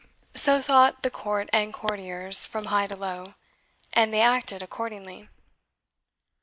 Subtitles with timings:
[0.33, 3.35] So thought the court and courtiers, from high to low;
[3.93, 5.29] and they acted accordingly.